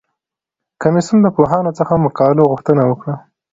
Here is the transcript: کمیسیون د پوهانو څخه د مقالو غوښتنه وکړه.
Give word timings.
کمیسیون 0.81 1.19
د 1.23 1.27
پوهانو 1.37 1.71
څخه 1.79 1.93
د 1.95 1.99
مقالو 2.05 2.49
غوښتنه 2.51 2.83
وکړه. 2.87 3.15